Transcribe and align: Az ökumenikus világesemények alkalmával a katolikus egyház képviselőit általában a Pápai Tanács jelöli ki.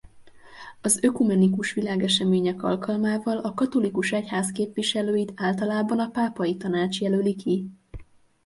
Az 0.81 1.03
ökumenikus 1.03 1.73
világesemények 1.73 2.63
alkalmával 2.63 3.37
a 3.37 3.53
katolikus 3.53 4.11
egyház 4.11 4.51
képviselőit 4.51 5.31
általában 5.35 5.99
a 5.99 6.09
Pápai 6.09 6.57
Tanács 6.57 6.99
jelöli 7.01 7.35
ki. 7.35 7.69